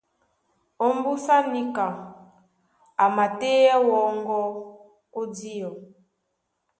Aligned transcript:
Ómbúsá 0.87 1.35
níka 1.53 1.87
a 3.03 3.05
matéɛ́ 3.15 3.75
wɔ́ŋgɔ́ 3.87 4.43
ó 5.19 5.21
díɔ. 5.35 5.69